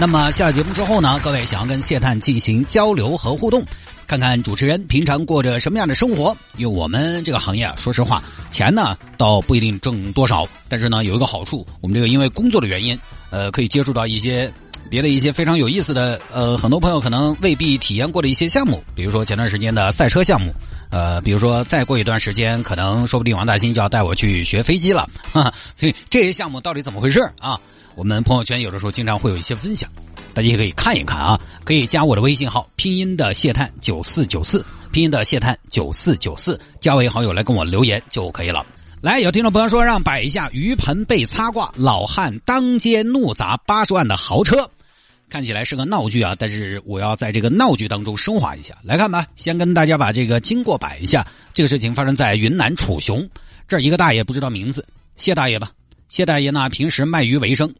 [0.00, 3.64] 那么下了节目之后呢，各位想要跟谢探进行交流和互动，
[4.06, 6.36] 看看主持人平常过着什么样的生活。
[6.56, 12.96] 因为我们这个行业啊，说实话，钱呢倒不一定挣多少，但是呢有一个好处，我们这个因为工作的原因，
[13.30, 14.52] 呃，可以接触到一些
[14.88, 20.54] 别的一些非常有意思的，呃，很多朋友可能未必体验过的一些项目，比如说前段时间的赛车项目，
[20.90, 27.60] 呃，比如说再过一段时间，可能说不定王大新就要带我去学飞机了，哈哈，所以这些项目到底怎么回事啊？
[27.98, 29.90] 我们朋友圈有的时候经常会有一些分享，
[30.32, 38.64] 大家也可以看一看啊，可以加我的微信号，拼音的谢探九四九四，拼音的谢探九四九四，加为好友来跟我留言就可以了。
[39.00, 44.70] 来，有听众朋友说让摆一下鱼盆被擦挂，老汉当街怒砸八十万的豪车，
[45.28, 48.76] 看起来是个闹剧啊，但是我要在这个闹剧当中升华一下。
[48.84, 51.26] 来看吧，先跟大家把这个经过摆一下。
[51.52, 53.28] 这个事情发生在云南楚雄，
[53.66, 55.72] 这一个大爷不知道名字，谢大爷吧。
[56.08, 57.74] 谢大爷呢，平时卖鱼为生。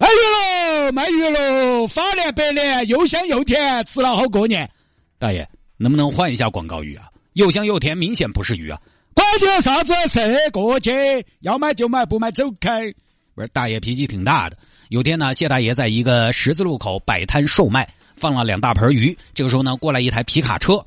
[0.00, 4.70] 卖鱼喽，卖鱼喽，发年白年，又香又甜，吃了好过年。
[5.18, 7.08] 大爷，能不能换一下广告语啊？
[7.32, 8.80] 又香又甜，明显不是鱼啊！
[9.12, 12.94] 管你啥子，是过节，要买就买，不买走开。
[13.34, 14.56] 不是，大爷脾气挺大的。
[14.88, 19.18] 有天呢，谢大爷在一个十字路口摆摊售卖，放了两大盆鱼。
[19.34, 20.80] 这个时候呢，过来一台皮卡车。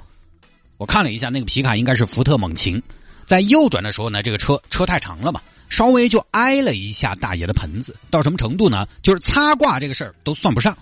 [0.78, 2.82] 我看了一下，那个皮卡应该是福特猛禽。
[3.26, 5.42] 在右转的时候呢，这个车车太长了嘛。
[5.72, 8.86] 稍微就挨了一下大爷的盆子，到什么程度呢？
[9.02, 10.77] 就是擦挂这个事儿都算不上，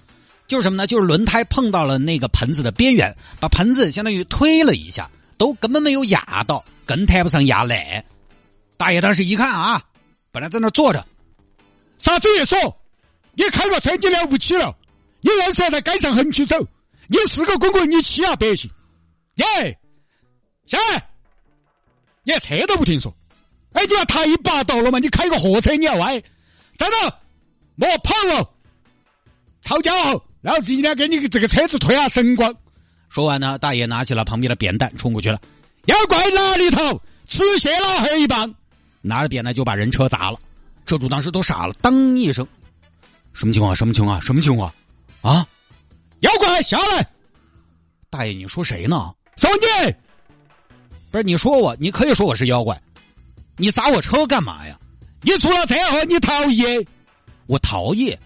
[0.48, 0.88] 就是什么呢？
[0.88, 8.04] 就是轮胎碰到了那个盆子的边缘，把盆子相当于推了一下，都根本没有压到，更谈不上压烂。
[8.78, 9.84] 大爷当时一看啊，
[10.32, 11.06] 本来在那坐着，
[12.00, 12.58] 啥子也说，
[13.36, 14.76] 你开个车你了不起了，
[15.22, 16.58] 你认识在街上横起走，
[17.08, 18.72] 你是个公公，你欺压百姓，
[19.36, 19.46] 耶，
[20.66, 21.10] 下来，
[22.24, 23.16] 连车都不停说。
[23.74, 25.00] 哎，你要太霸道了嘛！
[25.00, 26.20] 你开个货车你要歪，
[26.78, 27.14] 站住，
[27.76, 28.50] 莫跑了，
[29.62, 30.24] 抄家伙！
[30.42, 32.54] 老子今天给你这个车子推下神光。
[33.10, 35.40] 说完呢，大爷拿起了旁边的扁担冲过去了。
[35.86, 37.02] 妖怪哪里头？
[37.28, 38.56] 吃蟹老黑一棒，
[39.02, 40.40] 拿着扁担就把人车砸了。
[40.86, 42.48] 车主当时都傻了，当一声，
[43.34, 43.76] 什么情况？
[43.76, 44.20] 什么情况？
[44.20, 44.74] 什么情况？
[45.22, 45.48] 啊！
[46.22, 47.08] 妖怪下来！
[48.10, 49.14] 大爷，你说谁呢？
[49.38, 49.94] 说你！
[51.12, 52.82] 不是你说我，你可以说我是妖怪。
[53.60, 54.76] 你砸我车干嘛呀？
[55.22, 56.64] 你出了车祸，你逃逸？
[57.46, 58.18] 我逃逸？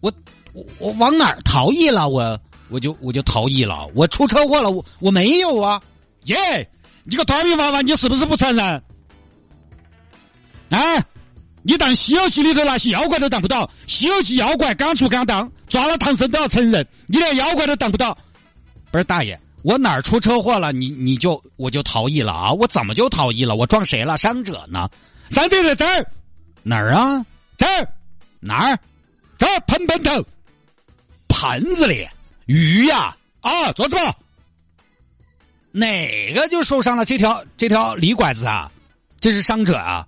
[0.00, 0.12] 我
[0.54, 2.08] 我我往哪儿逃逸了？
[2.08, 3.86] 我我就我就逃逸了。
[3.94, 4.70] 我出车祸了？
[4.70, 5.80] 我我没有啊！
[6.24, 6.68] 耶！
[7.04, 8.82] 你个短命娃娃，你是不是不承认？
[10.70, 10.80] 啊！
[11.62, 18.16] 你当《西游记》里头那些妖怪都当不到，《西游记》妖怪敢出敢当，抓了唐僧都要承认，你连妖怪都当不到。
[18.90, 19.38] 不是大爷。
[19.62, 20.72] 我哪儿出车祸了？
[20.72, 22.52] 你你就我就逃逸了啊！
[22.52, 23.54] 我怎么就逃逸了？
[23.54, 24.16] 我撞谁了？
[24.16, 24.88] 伤者呢？
[25.30, 26.06] 伤者在这儿
[26.62, 27.24] 哪儿啊？
[27.56, 27.88] 这儿
[28.40, 28.78] 哪儿？
[29.38, 30.24] 这儿盆盆头
[31.28, 32.06] 盆子里
[32.46, 33.16] 鱼呀！
[33.40, 34.14] 啊，坐着吧。
[35.70, 37.04] 哪个就受伤了？
[37.04, 38.70] 这条这条李拐子啊，
[39.20, 40.06] 这是伤者啊！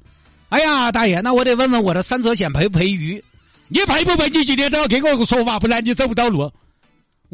[0.48, 3.24] 哎呀，大爷，那我得问问我的三责险赔不赔鱼？
[3.68, 4.28] 你赔不赔？
[4.28, 6.52] 你今天都要给我个说法，不然你走不到路。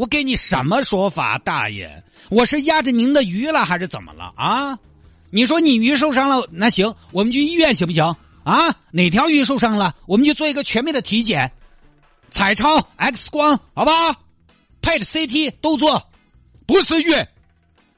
[0.01, 2.03] 我给你什么说法，大爷？
[2.31, 4.79] 我是压着您的鱼了，还是怎么了啊？
[5.29, 8.17] 你说你鱼受伤了，那行，我们去医院行不行？
[8.43, 9.95] 啊，哪条鱼受伤了？
[10.07, 11.53] 我们去做一个全面的体检，
[12.31, 14.17] 彩超、X 光，好吧
[14.81, 16.03] ？PET、CT 都做，
[16.67, 17.13] 不是鱼，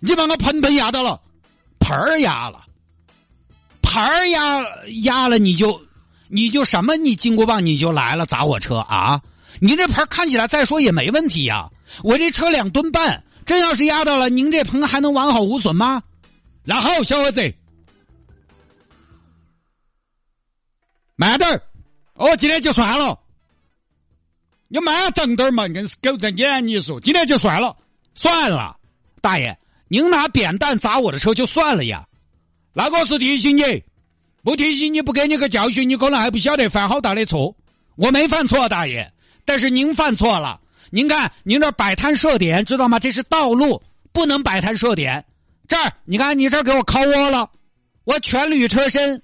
[0.00, 1.20] 你把我盆盆压到了，
[1.78, 2.64] 盆儿压了，
[3.80, 4.58] 盆儿压
[5.04, 5.80] 压了，你就
[6.26, 6.96] 你就什么？
[6.96, 9.20] 你金箍棒你就来了砸我车啊？
[9.60, 11.70] 你这盆看起来再说也没问题呀。
[12.02, 16.02] 我这车两吨半，真要是压到了，您这棚还能完好无损吗？
[16.64, 17.54] 那好，小伙子，
[21.16, 21.62] 慢点儿，
[22.14, 23.18] 哦，今天就算了。
[24.68, 27.76] 你慢整点嘛，硬是狗在撵你说，今天就算了，
[28.14, 28.76] 算了，
[29.20, 29.58] 大爷，
[29.88, 32.06] 您拿扁担砸我的车就算了呀。
[32.72, 33.84] 那个是提醒你，
[34.42, 37.54] 不提醒你不给你个教训，你可能还不晓得犯好大的错。
[37.96, 39.12] 我没犯错，大爷，
[39.44, 40.60] 但是您犯错了。
[40.90, 42.98] 您看，您这摆摊设点，知道吗？
[42.98, 45.24] 这是道路，不能摆摊设点。
[45.66, 47.48] 这儿，你看，你这儿给我靠窝了，
[48.04, 49.22] 我全铝车身。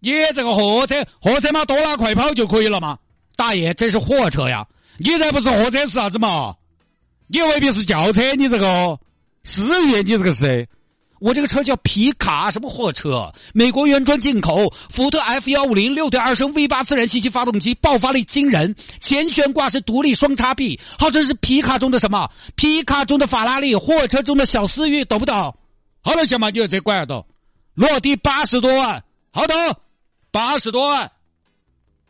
[0.00, 2.98] 你这个货车，货车嘛，多拉快跑就可以了嘛。
[3.36, 4.66] 大爷，这是货车呀，
[4.98, 6.56] 你这不是货车是啥子嘛？
[7.26, 8.98] 你未必是轿车，你这个
[9.44, 10.66] 思域，你这个是？
[11.22, 13.32] 我这个车叫皮卡，什么货车？
[13.54, 22.28] 美国原装进口，福特 F 幺五零六点二升 V 八自然吸气发动机，爆发力惊人，前悬挂是独立双叉臂，号称是皮卡中的什么？
[22.56, 25.56] 皮卡中的法拉利，货车中的小思域，懂不懂？
[26.02, 26.50] 好多钱嘛？
[26.50, 27.24] 你又这管得到？
[27.74, 29.54] 落地八十多万，好的
[30.32, 31.08] 八十多万，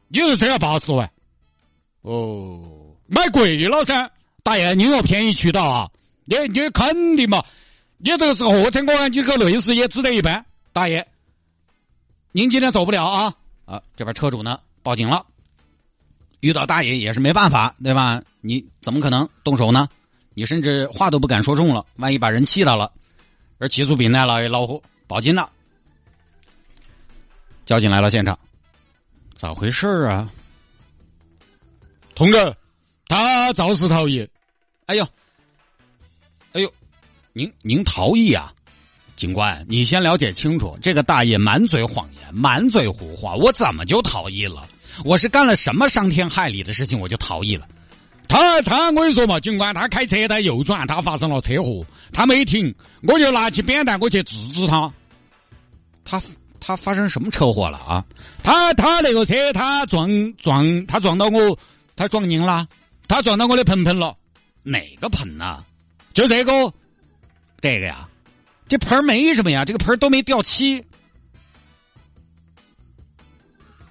[0.08, 1.10] 你这车要八十多万？
[2.00, 2.62] 哦，
[3.08, 4.10] 买贵了噻，
[4.42, 5.90] 大爷，您有便宜渠道啊？
[6.24, 7.44] 你你肯定嘛？
[8.04, 10.44] 你这个是货车，我看你个内饰也值得一般。
[10.72, 11.06] 大爷，
[12.32, 13.36] 您今天走不了啊！
[13.64, 15.24] 啊，这边车主呢报警了，
[16.40, 18.20] 遇到大爷也是没办法，对吧？
[18.40, 19.88] 你怎么可能动手呢？
[20.34, 22.90] 你甚至话都不敢说重了，万一把人气到了，
[23.58, 25.48] 而起诉病来了，老虎报警了。
[27.64, 28.36] 交警来了现场，
[29.36, 30.28] 咋回事啊？
[32.16, 32.52] 同志，
[33.06, 34.28] 他肇事逃逸。
[34.86, 35.06] 哎呦，
[36.54, 36.74] 哎呦。
[37.34, 38.52] 您您逃逸啊，
[39.16, 44.68] 警官，你先了解清楚，这个大爷满嘴谎言，满嘴胡话，我怎么就逃逸了？
[45.02, 47.66] 我是干了什么伤天害理的事情，我就逃逸了？
[48.28, 54.92] 他他，我跟你说嘛，警官，他开车他右转，他发生了车祸，他没停，我就拿起扁担我去制止他。
[56.04, 56.20] 他
[56.60, 58.04] 他发生什么车祸了啊？
[58.42, 61.58] 他他那个车他撞撞他撞到我，
[61.96, 62.68] 他撞您了？
[63.08, 64.14] 他撞到我的盆盆了？
[64.62, 65.64] 哪个盆呐？
[66.12, 66.70] 就这个。
[67.62, 68.08] 这个呀，
[68.68, 70.84] 这盆没什么呀，这个盆都没掉漆。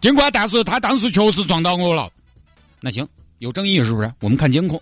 [0.02, 2.12] 尽管，但是他当时确实撞到我了。
[2.82, 3.08] 那行，
[3.38, 4.14] 有争议是不是？
[4.20, 4.82] 我们看监控。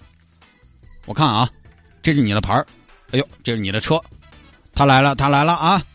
[1.06, 1.48] 我看啊，
[2.02, 2.66] 这是你的牌儿。
[3.12, 4.02] 哎呦，这是你的车。
[4.74, 5.86] 他来了，他来了啊！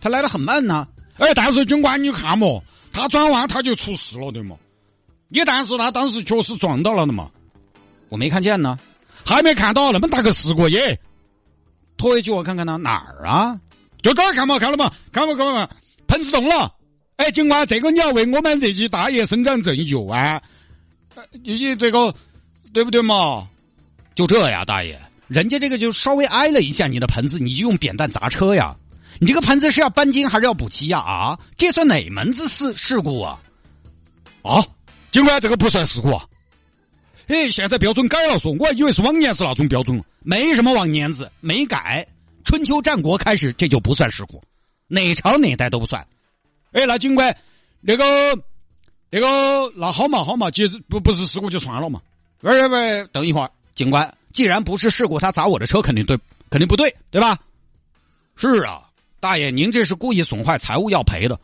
[0.00, 0.86] 他来的很慢呢。
[1.16, 2.62] 哎，但是军官，你看嘛，
[2.92, 4.56] 他转弯他就出事了，对吗？
[5.28, 7.28] 你但是他当时确实撞到了的嘛。
[8.08, 8.78] 我没看见呢，
[9.24, 10.96] 还没看到那么大个事故耶。
[11.96, 13.58] 拖回去我看看呢，哪儿啊？
[14.02, 15.68] 就这儿看嘛，看了嘛，看嘛看嘛，看
[16.06, 16.72] 盆子动了。
[17.16, 20.40] 哎，警官，这个你要为我们这些大爷伸张正义啊！
[21.42, 22.14] 你这个
[22.72, 23.48] 对不对嘛？
[24.14, 28.76] 就这呀，大爷，人家这个就稍微挨了一下你的盆子，你就用扁担砸车呀？
[29.18, 30.98] 你这个盆子是要钣金还是要补漆呀？
[31.00, 33.40] 啊，这算哪门子事事故啊？
[34.42, 34.62] 啊，
[35.10, 36.12] 警官，这个不算事故。
[36.12, 36.24] 啊。
[37.28, 40.00] 哎，现在标准改了，说，我还以为是往年是那种标准。
[40.28, 42.04] 没什么往年子，没改。
[42.44, 44.42] 春秋战国开始，这就不算事故，
[44.88, 46.04] 哪朝哪代都不算。
[46.72, 47.36] 哎，那警官，
[47.80, 48.04] 那个
[49.08, 52.02] 那个，那好嘛好嘛，其实不不是事故就算了嘛。
[52.40, 56.18] 喂喂喂，等一会儿，警官，既然不是事故，他砸我的车肯定对，
[56.50, 57.38] 肯定不对，对吧？
[58.34, 58.82] 是啊，
[59.20, 61.38] 大爷，您这是故意损坏财物要赔的。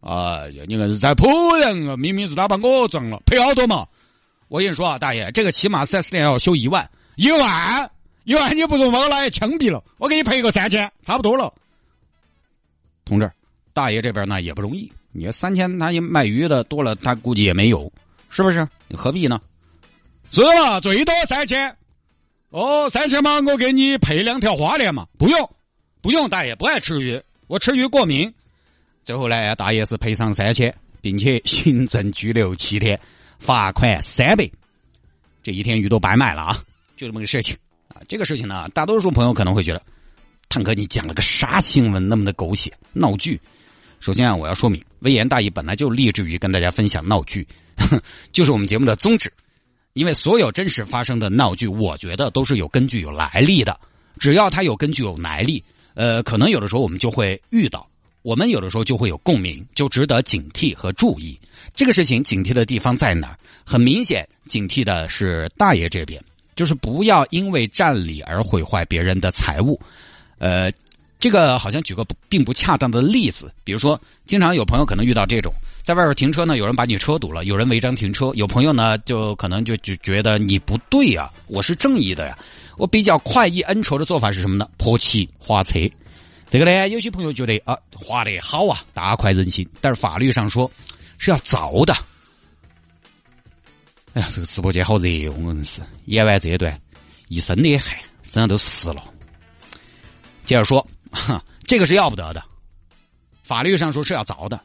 [0.00, 1.96] 哎呀，你看是在仆人啊！
[1.96, 3.86] 明明是他把我撞了，赔好多嘛？
[4.48, 7.88] 我跟你说啊，大爷，这个起码四 S 店要修一万，一万。
[8.24, 11.52] 一万你不如把我拿去枪毙了，我给你赔个三千，差不多了。
[13.04, 13.30] 同志，
[13.72, 17.90] 大爷这边呢也不容易，你三千他也卖鱼的多了，他估计也没有，
[18.28, 18.66] 是不是？
[18.88, 19.40] 你何必呢？
[20.30, 21.76] 是了，最多三千。
[22.50, 25.06] 哦，三千嘛，我给你配两条花鲢嘛。
[25.18, 25.50] 不用，
[26.00, 28.32] 不用，大爷不爱吃鱼，我吃鱼过敏。
[29.04, 33.00] 最后呢，大爷是赔偿三千，并且行政拘留七天，
[33.38, 34.48] 罚款三百。
[35.42, 36.62] 这一天鱼都白卖了啊！
[36.96, 37.56] 就这么个事情。
[37.94, 39.82] 啊这个事情呢，大多数朋友可能会觉得，
[40.48, 43.40] 探哥你讲了个啥新闻那么的狗血闹剧？
[43.98, 47.46] 首先啊，我要说明，微言大义本来就立志于跟大家分享闹剧，
[48.32, 49.30] 就是我们节目的宗旨。
[49.92, 53.78] 因为所有真实发生的闹剧，我觉得都是有根据、有来历的。
[54.18, 55.62] 只要它有根据、有来历，
[55.94, 57.86] 呃，可能有的时候我们就会遇到，
[58.22, 61.38] 我们有的时候就会有共鸣，就值得警惕和注意。
[61.74, 63.38] 这个事情警惕的地方在哪儿？
[63.66, 66.22] 很明显，警惕的是大爷这边。
[66.54, 69.80] 就是不要因为占理而毁坏别人的财物，
[70.38, 70.70] 呃，
[71.18, 75.52] 这个好像举个并不恰当的例子，比如说，经常有朋友可能遇到这种，
[75.82, 82.38] 在外边停车呢，有人把你车堵了，有人违章停车，有朋友呢就可能就就觉得你不对呀，我是正义的呀，
[82.76, 84.68] 我比较快意恩仇的做法是什么呢？
[84.76, 85.78] 泼漆划车，
[86.48, 90.70] 这个呢，有些朋友觉得啊，划得好啊，大快人心，但是法律上说
[91.18, 91.94] 是要凿的。
[94.14, 95.34] 哎呀，这个直播间好热哦！
[95.38, 96.80] 我真是演完这一段，
[97.28, 99.04] 一身的汗，身上都湿了。
[100.44, 100.84] 接着说，
[101.64, 102.42] 这个是要不得的，
[103.44, 104.60] 法律上说是要凿的。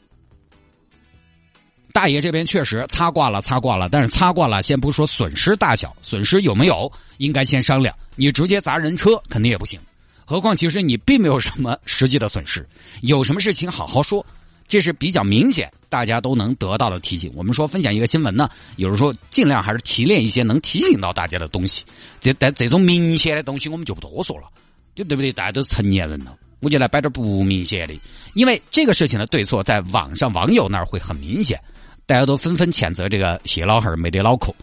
[1.94, 7.96] 大爷这边确实擦挂了，擦挂了，但是擦挂了，先不说损失大小，损失有没有，应该先商量。
[8.16, 9.80] 你直接砸人车肯定也不行，
[10.26, 12.68] 何况其实你并没有什么实际的损失，
[13.02, 14.26] 有什么事情好好说。
[14.68, 17.32] 这是比较明显，大家都能得到的提醒。
[17.36, 21.84] 我们说分享一个新闻呢，有的时候尽量还是提炼一些能提醒到大家的东西。
[22.20, 24.48] 这但这种明显的东西，我们就不多说了。
[24.96, 25.34] 就对不对？
[25.34, 27.94] 大家都是成年人了，我就来摆点不明显的，
[28.34, 31.60] 因为这个事情的对错在网上网友那儿会很明显，
[32.06, 34.56] 大家都纷纷谴责这个谢老汉儿没得脑壳。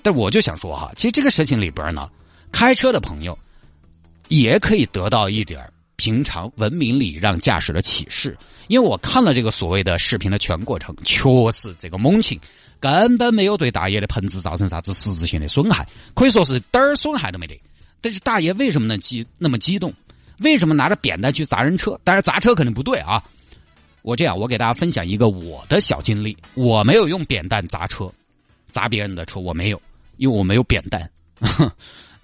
[0.00, 2.08] 但我就想说哈，其实这个事情里边呢，
[2.50, 3.38] 开车的朋友
[4.28, 8.36] 也可以得到一点平常文明礼让驾驶的启示。
[8.68, 12.40] 因为我看了这个所谓的视频的全过程，确实这个猛禽
[12.80, 17.60] 根本没有对大爷的盆子造成啥子实质性的损害，可以说是点儿损害都没得。
[18.00, 19.92] 但是大爷为什么能激那么激动？
[20.38, 21.98] 为什么拿着扁担去砸人车？
[22.02, 23.22] 当然砸车肯定不对啊！
[24.02, 26.36] 我这样，我给大家分享一个我的小经历。
[26.54, 28.12] 我没有用扁担砸车，
[28.70, 29.80] 砸别人的车我没有，
[30.16, 31.08] 因为我没有扁担。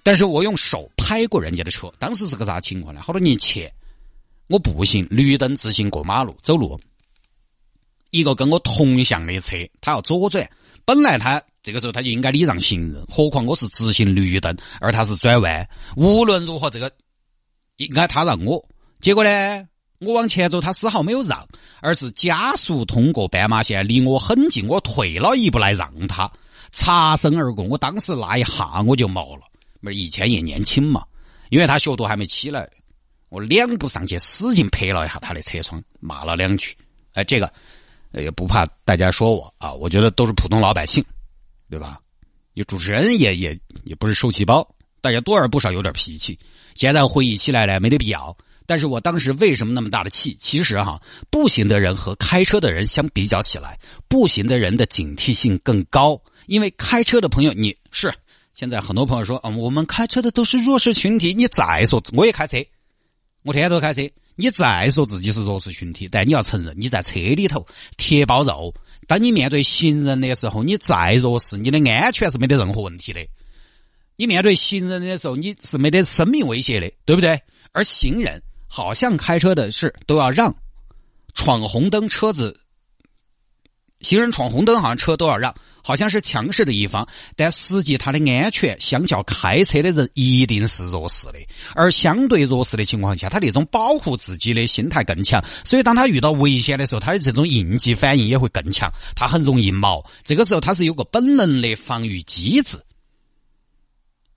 [0.03, 1.91] 但是我用手拍过人家的车。
[1.99, 3.01] 当时是个啥情况呢？
[3.01, 3.71] 好多年前，
[4.47, 6.79] 我步行绿灯直行过马路走路，
[8.09, 10.49] 一个跟我同向的车，他要左转，
[10.85, 11.41] 本来他。
[11.63, 15.69] 这个时候他就应该礼让行人，何况我是直行绿灯，而他是转弯。
[15.95, 16.91] 无论如何，这个
[17.77, 18.67] 应该他让我。
[18.99, 19.63] 结果呢，
[19.99, 21.47] 我往前走，他丝毫没有让，
[21.81, 24.67] 而是加速通过斑马线，离我很近。
[24.67, 26.31] 我退了一步来让他，
[26.71, 27.63] 擦身而过。
[27.65, 29.43] 我当时那一下我就毛了，
[29.81, 31.03] 不是以前也年轻嘛，
[31.49, 32.69] 因为他学度还没起来，
[33.29, 36.75] 我两步上去使劲拍了一下他的车窗，骂了两句。
[37.13, 37.51] 哎，这个
[38.13, 41.03] 也不怕大家说我啊，我觉得都是普通老百姓。
[41.69, 42.01] 对吧？
[42.53, 46.37] 你主持人也也也不是受气包，大家多而不少有点脾气。
[46.75, 48.35] 现在回忆起来呢，没得必要。
[48.65, 50.35] 但是我当时为什么那么大的气？
[50.37, 56.21] 其实哈，步行的人和开车的人相比较起来，步行的人的警惕性更高。
[56.45, 58.13] 因为开车的朋友，你是
[58.53, 61.33] 现在很多朋友说，嗯，我们开车的都是弱势群体。
[61.33, 62.57] 你再说，我也开车，
[63.43, 64.01] 我天天都开车。
[64.35, 67.65] 你再说自己是弱势群体，但你要承认你在车里头
[67.97, 68.73] 铁包肉。
[69.07, 73.19] 当你面对行人的时候，你再弱势，你的安全是没得任何问题的。
[74.15, 77.41] 你面对行人的时候，你是没得生命威胁的，对不对？
[77.71, 80.55] 而行人好像开车的是都要让，
[81.33, 82.60] 闯红灯车子。
[84.01, 91.39] 行人闯红灯，好像车都要让，好像是强势的一方，但实际他的安全相较开车的人一定是弱势的，
[91.75, 100.05] 而相对弱势的情况下，他那种保护自己的心态更强，所以当他遇到危险的时候，他的这种应急反应也会更强，他很容易毛。
[100.23, 102.77] 这个时候他是有个本能的防御机制，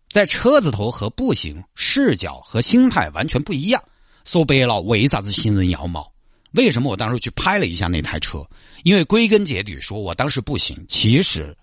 [0.08, 3.82] 在车子头和步行视角和心态完全不一样。
[4.24, 6.13] 说白了，为啥子行人要毛？
[6.54, 8.46] 为什么我当时去拍了一下那台车？
[8.84, 10.84] 因为归根结底说，我当时不行。
[10.88, 11.56] 其实，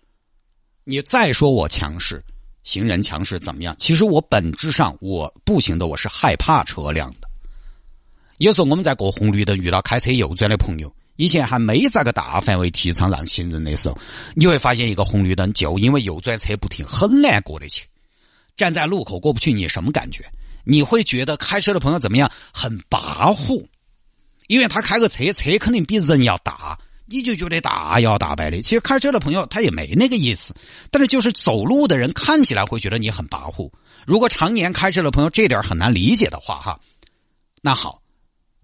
[0.83, 2.21] 你再说我强势，
[2.63, 3.73] 行人强势怎么样？
[3.79, 7.29] 其实我本质上我步行的，我是害怕车辆的。
[8.37, 13.97] 有时候我们在过红绿灯遇到开车右转的朋友，以前还没咋个大范围提倡让行人的时候，
[14.35, 17.87] 你会发现一个红绿灯就因为右转车不停，很难过得去。
[18.57, 20.29] 站在路口过不去，你什么感觉？
[20.65, 22.29] 你会觉得开车的朋友怎么样？
[22.53, 23.65] 很跋扈。
[24.51, 28.61] 因为他开个车，车肯定比人要大，你就觉得大摇大摆的。
[28.61, 30.53] 其实开车的朋友他也没那个意思，
[30.91, 33.71] 但是就是走路的人看起来会觉得你很跋扈。
[34.05, 36.77] 如果常年开车的朋友这点很难理解的话，哈，
[37.61, 38.01] 那好，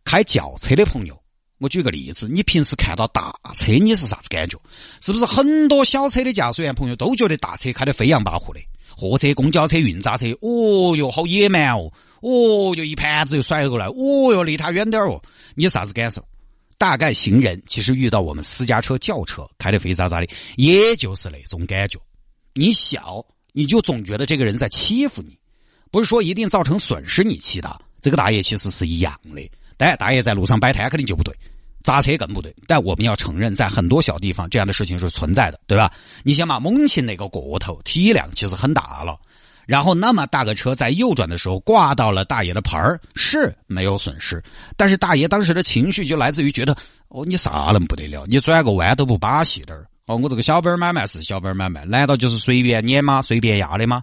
[0.04, 1.18] 开轿车的朋友，
[1.60, 4.60] 我举个例子，你平时看到大车你是啥子感觉？
[5.00, 8.60] 是不是很多小车的驾驶员朋友都觉得大车开得飞扬跋扈的？
[8.98, 11.94] 货车、公交车、运渣车，哦哟，好野蛮哦。
[12.22, 15.22] 哦，就一盘子就甩过来，哦哟，离他远点哦。
[15.56, 16.24] 你啥子感受？
[16.78, 22.00] 大概行人其实遇到我们私家车、轿车开的飞咋咋的，也就是那种感觉。
[22.54, 25.38] 你小，你就总觉得这个人在欺负你，
[25.90, 27.76] 不是说一定造成损失，你气他。
[28.00, 31.36] 这个大爷其实是一样的，但大爷在路上摆摊肯定就不对，
[31.84, 32.56] 砸车更不对。
[32.68, 35.92] 但我们要承认，在很多小地方这样的事情是存在的，对吧？
[36.22, 39.20] 你想嘛，猛禽那个个头体量其实很大了。
[39.68, 44.42] 然后那么大个车在右转的时候挂到了大爷的牌儿是没有损失，
[44.76, 46.76] 但是大爷当时的情绪就来自于觉得
[47.10, 53.22] 哦你啥能不得了，你转个弯都不把戏点儿哦我这个小本买卖是小本买卖，难道就是随便碾吗？
[53.22, 54.02] 随便压的吗？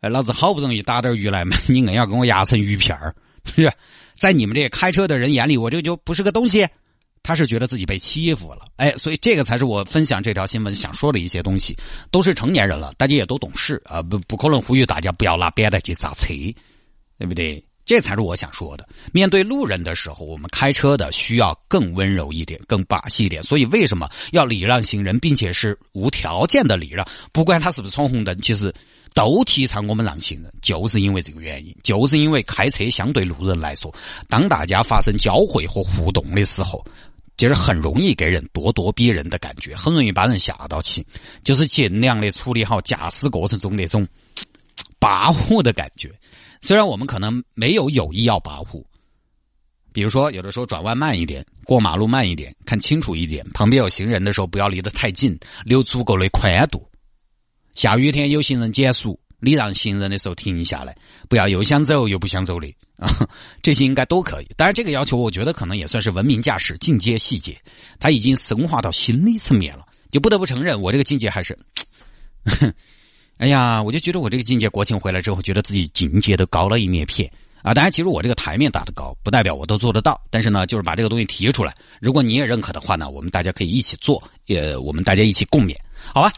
[0.00, 3.72] 哎，老子好不容易打点鱼来嘛，你硬要跟我压成鱼片儿，是不是？
[4.18, 6.66] 在你们这些开车的人眼里，我这就不是个东西。
[7.26, 11.76] 他是觉得自己被欺负了，哎，所以这个才是我分享这条新闻想说的一些东西。
[12.12, 16.28] 都是成年人了，大家也都懂事啊，不不可能呼吁大家不要拿扁担去砸车，
[17.18, 17.64] 对不对？
[17.84, 18.88] 这才是我想说的。
[19.12, 23.42] 面对路人的时候，我们开车的需要更温柔一点，更把戏一点。
[23.42, 27.04] 所以为什么要礼让行人，并且是无条件的礼让？
[27.32, 28.74] 不管他是不是闯红灯，其实
[29.14, 33.94] 都提倡我们让行人，就是因为这个原因，就是因为开车相对路人来说，
[34.28, 36.84] 当大家发生交汇和互动的时候。
[37.36, 41.06] 就是很容易给人咄咄逼人的感觉，很容易把人吓到起。
[41.44, 44.06] 就是尽量的处理好驾驶过程中那种
[44.98, 46.12] 跋扈的感觉。
[46.62, 48.82] 虽然我们可能没有有意要跋扈，
[49.92, 56.88] 比如说有的时候转弯慢一点，过马路慢一点，看清楚一点，旁边有行人的时候不要离得太近，留足够的宽度。
[57.74, 60.96] 下雨天有行人减速，礼让行人的时候停下来，
[61.28, 62.66] 不要又想走又不想走的
[62.98, 63.08] 啊，
[63.62, 64.48] 这些应该都可以。
[64.56, 67.56] 当然，这个要求我觉得可能也算是文明驾驶进阶细节，
[68.00, 69.86] 它已经升华到心理层面了。
[70.10, 71.56] 就不得不承认，我这个境界还是，
[73.38, 77.30] 哎呀，我就觉得我这个境界，国庆回来之后，觉得自己境界都高了一面片
[77.62, 77.74] 啊。
[77.74, 80.20] 当然，其实我这个台面打得高，不代表我都做得到。
[80.30, 85.76] 但是呢，就是把这个东西提出来，如果你也认可的话呢，我们大家可以一起做，也我们大家一起共勉，
[86.14, 86.32] 好吧？